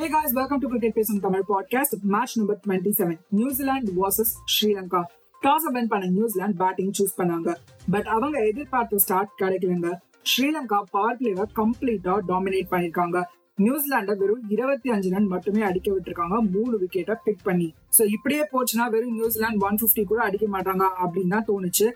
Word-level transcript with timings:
Hey 0.00 0.08
guys, 0.08 0.32
welcome 0.32 0.60
to 0.60 0.66
Cricket 0.66 0.94
Pace 0.94 1.10
on 1.10 1.18
Tamil 1.20 1.42
podcast. 1.44 1.90
Match 2.04 2.32
number 2.36 2.54
27. 2.58 3.16
New Zealand 3.38 3.92
versus 3.96 4.30
Sri Lanka 4.52 4.52
Sri 4.52 4.70
Lanka. 4.70 5.00
Toss 5.42 5.66
win 5.74 5.90
பண்ண 5.90 6.06
New Zealand 6.14 6.56
batting 6.60 6.94
choose 6.98 7.12
பண்ணாங்க 7.18 7.50
but 7.90 8.08
அவங்க 8.14 8.36
எதிர்பார்த்த 8.50 9.00
start 9.04 9.32
கிடைக்கலங்க 9.40 9.90
Sri Lanka 10.26 10.78
power 10.92 11.18
பிளேவை 11.18 11.44
கம்ப்ளீட்டா 11.58 12.14
dominate 12.30 12.70
பண்ணிருக்காங்க 12.72 13.20
நியூசிலாண்ட 13.58 14.14
வெறும் 14.20 14.44
இருபத்தி 14.54 14.92
அஞ்சு 14.94 15.10
ரன் 15.14 15.28
மட்டுமே 15.32 15.64
அடிக்க 15.68 15.90
விட்டுருக்காங்க 15.94 16.38
மூணு 16.54 16.78
விக்கெட்டை 16.82 17.16
பிக் 17.26 17.44
பண்ணி 17.48 17.68
சோ 17.98 18.04
இப்படியே 18.14 18.46
போச்சுன்னா 18.52 18.86
வெறும் 18.94 19.18
நியூசிலாந்து 19.18 19.66
ஒன் 19.68 19.80
பிப்டி 19.82 20.04
கூட 20.12 20.22
அடிக்க 20.28 20.48
மாட்டாங்க 20.54 20.86
அப்படின்னு 21.02 21.34
தான் 21.36 21.48
தோணுச்சு 21.50 21.88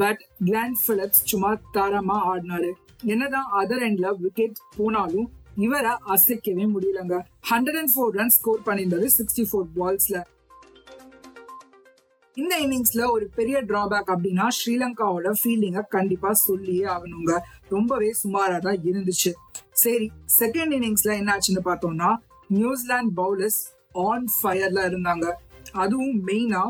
பட் 0.00 0.24
கிளான் 0.44 0.76
பிலிப்ஸ் 0.86 1.22
சும்மா 1.30 1.52
தரமா 1.76 2.18
ஆடினாரு 2.32 2.72
என்னதான் 3.06 3.48
அதர் 3.60 3.86
எண்ட்ல 3.86 4.10
விக்கெட் 4.24 4.58
போனாலும் 4.76 5.28
இவரை 5.56 5.90
அசைக்கவே 5.90 6.64
முடியலங்க. 6.74 7.16
Hundred 7.50 7.78
and 7.78 7.92
four 7.94 8.10
run 8.10 8.28
score 8.28 8.60
பண்ணியிருந்தது 8.66 9.08
sixty 9.18 9.44
four 9.52 9.66
பால்ஸ்ல 9.76 10.22
இந்த 12.34 12.58
இன்னிங்ஸ்ல 12.60 13.10
ஒரு 13.10 13.26
பெரிய 13.34 13.62
டிராபேக் 13.62 14.12
அப்படின்னா 14.14 14.46
ஸ்ரீலங்காவோட 14.58 15.32
ஃபீல்டிங்க 15.40 15.80
கண்டிப்பா 15.88 16.32
சொல்லியே 16.32 16.84
ஆகணுங்க. 16.84 17.38
ரொம்பவே 17.68 18.14
சுமாரா 18.22 18.58
தான் 18.58 18.80
இருந்துச்சு. 18.82 19.32
சரி 19.72 20.10
செகண்ட் 20.38 20.72
இன்னிங்ஸ்ல 20.78 21.10
என்னாச்சுன்னு 21.20 21.62
பார்த்தோம்னா 21.64 22.14
நியூசிலாந்து 22.48 23.12
பவுலர்ஸ் 23.22 23.60
ஆன் 23.92 24.28
ஃபயர்ல 24.42 24.80
இருந்தாங்க. 24.90 25.32
அதுவும் 25.72 26.26
மெயினா 26.26 26.62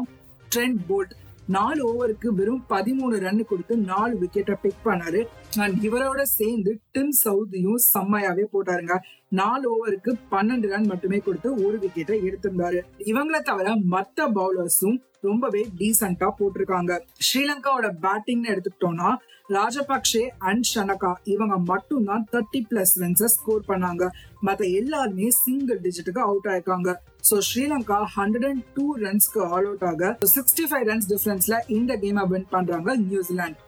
ட்ரெண்ட் 0.54 0.80
போல்ட் 0.88 1.14
நாலு 1.56 1.82
ஓவருக்கு 1.90 2.28
வெறும் 2.38 2.64
பதிமூணு 2.68 3.16
ரன் 3.24 3.40
கொடுத்து 3.50 3.74
நாலு 3.90 4.14
விக்கெட்டை 4.22 4.54
பிக் 4.62 4.82
பண்ணாரு. 4.84 5.20
அண்ட் 5.58 5.78
இவரோட 5.86 6.22
சேர்ந்து 6.38 6.72
டிம் 6.94 7.14
சவுதியும் 7.24 7.80
செம்மையாவே 7.92 8.44
போட்டாருங்க. 8.52 8.96
நாலு 9.42 9.66
ஓவருக்கு 9.74 10.12
பன்னெண்டு 10.30 10.68
ரன் 10.72 10.90
மட்டுமே 10.92 11.18
கொடுத்து 11.18 11.50
ஒரு 11.66 11.78
விக்கெட்டை 11.84 12.18
எடுத்திருந்தாரு. 12.28 12.80
இவங்களை 13.12 13.40
தவிர 13.50 13.74
மத்த 13.94 14.28
பவுலர்ஸும் 14.38 14.98
ரொம்பவே 15.28 15.62
டீசென்டா 15.80 16.28
போட்டிருக்காங்க. 16.38 16.92
ஸ்ரீலங்காவோட 17.26 17.88
பேட்டிங்னு 18.04 18.50
எடுத்துக்கிட்டோம்னா 18.52 19.10
ராஜபக்சே 19.56 20.22
அண்ட் 20.48 20.66
ஷனகா 20.72 21.10
இவங்க 21.32 21.56
மட்டும் 21.70 22.06
தான் 22.10 22.24
தேர்ட்டி 22.32 22.60
பிளஸ் 22.68 22.94
ரன்ஸை 23.02 23.28
ஸ்கோர் 23.36 23.64
பண்ணாங்க. 23.70 24.04
மத்த 24.46 24.70
எல்லாருமே 24.80 25.28
சிங்கிள் 25.42 25.80
டிஜிட்டுக்கு 25.86 26.22
அவுட் 26.28 26.48
ஆயிருக்காங்க. 26.52 26.92
So 27.28 27.36
Sri Lanka 27.48 27.98
hundred 28.16 28.46
and 28.50 28.64
two 28.76 28.86
ரன்ஸ்க்கு 29.04 29.42
all 29.50 29.68
out 29.70 29.86
ஆக 29.90 30.12
சிக்ஸ்டி 30.36 30.66
ஃபைவ் 30.70 30.86
ரன்ஸ் 30.92 31.10
டிஃபரன்ஸ்ல 31.12 31.58
இந்த 31.78 31.94
கேமை 32.04 32.24
வின் 32.32 32.48
பண்றாங்க 32.54 32.96
நியூசிலாந்து. 33.08 33.60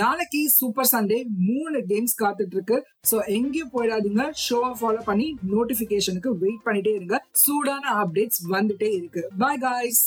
நாளைக்கு 0.00 0.38
சூப்பர் 0.50 0.88
சண்டே 0.92 1.18
மூணு 1.48 1.78
கேம்ஸ் 1.90 2.14
காத்துட்டு 2.22 2.56
இருக்கு 2.56 2.76
சோ 3.10 3.16
எங்கேயும் 3.36 3.70
போயிடாதீங்க. 3.74 4.24
ஷோவை 4.44 4.70
ஃபாலோ 4.80 5.02
பண்ணி 5.08 5.26
நோட்டிபிகேஷனுக்கு 5.52 6.30
வெயிட் 6.42 6.64
பண்ணிட்டே 6.64 6.92
இருங்க. 6.98 7.18
சூடான 7.44 7.84
அப்டேட்ஸ் 8.02 8.42
வந்துட்டே 8.50 8.90
இருக்கு. 8.98 9.22
Bye 9.38 9.58
guys 9.58 10.04